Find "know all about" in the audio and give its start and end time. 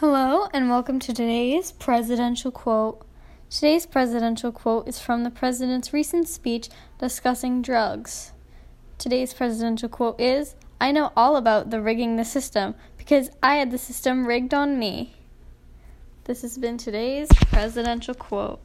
10.92-11.70